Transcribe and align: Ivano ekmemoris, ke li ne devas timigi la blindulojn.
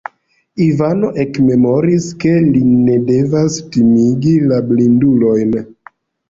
Ivano 0.67 1.09
ekmemoris, 1.25 2.07
ke 2.23 2.31
li 2.45 2.61
ne 2.71 2.95
devas 3.11 3.59
timigi 3.77 4.33
la 4.47 4.59
blindulojn. 4.73 5.55